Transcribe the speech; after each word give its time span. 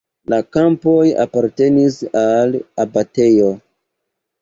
La 0.31 0.37
kampoj 0.55 1.03
apartenis 1.27 2.01
al 2.25 2.59
abatejo. 2.89 3.55